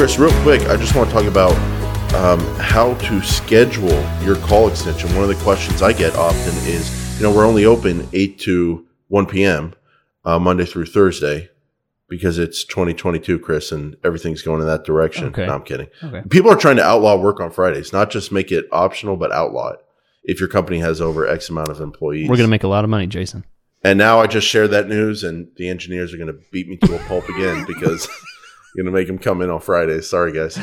[0.00, 1.52] Chris, real quick, I just want to talk about
[2.14, 5.14] um, how to schedule your call extension.
[5.14, 8.86] One of the questions I get often is, you know, we're only open 8 to
[9.08, 9.74] 1 p.m.
[10.24, 11.50] Uh, Monday through Thursday
[12.08, 15.26] because it's 2022, Chris, and everything's going in that direction.
[15.26, 15.44] Okay.
[15.44, 15.88] No, I'm kidding.
[16.02, 16.22] Okay.
[16.30, 19.72] People are trying to outlaw work on Fridays, not just make it optional, but outlaw
[19.72, 19.84] it
[20.24, 22.26] if your company has over X amount of employees.
[22.26, 23.44] We're going to make a lot of money, Jason.
[23.84, 26.78] And now I just shared that news, and the engineers are going to beat me
[26.78, 28.08] to a pulp again because
[28.76, 30.08] To make them come in on Fridays.
[30.08, 30.58] Sorry, guys.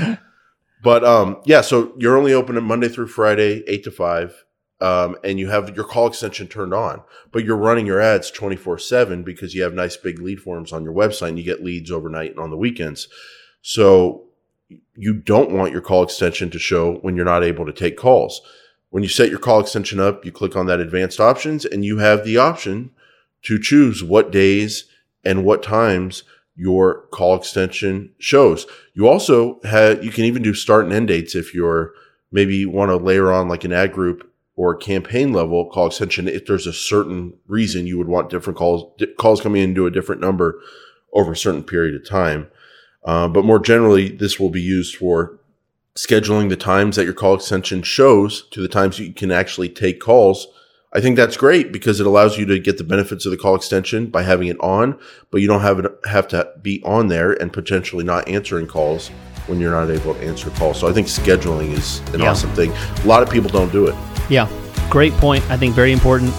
[0.83, 4.45] But um, yeah, so you're only open Monday through Friday, eight to five,
[4.79, 7.01] um, and you have your call extension turned on.
[7.31, 10.83] But you're running your ads 24 seven because you have nice big lead forms on
[10.83, 13.07] your website, and you get leads overnight and on the weekends.
[13.61, 14.25] So
[14.95, 18.41] you don't want your call extension to show when you're not able to take calls.
[18.89, 21.97] When you set your call extension up, you click on that advanced options, and you
[21.97, 22.91] have the option
[23.43, 24.85] to choose what days
[25.23, 26.23] and what times
[26.57, 28.65] your call extension shows.
[28.93, 31.93] You also have, you can even do start and end dates if you're
[32.31, 36.27] maybe want to layer on like an ad group or campaign level call extension.
[36.27, 40.19] If there's a certain reason you would want different calls, calls coming into a different
[40.19, 40.59] number
[41.13, 42.47] over a certain period of time.
[43.05, 45.39] Uh, but more generally, this will be used for
[45.95, 49.99] scheduling the times that your call extension shows to the times you can actually take
[49.99, 50.47] calls.
[50.93, 53.55] I think that's great because it allows you to get the benefits of the call
[53.55, 54.97] extension by having it on,
[55.31, 59.09] but you don't have it have to be on there and potentially not answering calls
[59.47, 60.79] when you're not able to answer calls.
[60.79, 62.31] So I think scheduling is an Yeah.
[62.31, 62.71] awesome thing.
[63.03, 63.95] A lot of people don't do it.
[64.29, 64.47] Yeah,
[64.89, 65.43] great point.
[65.51, 66.33] I think very important.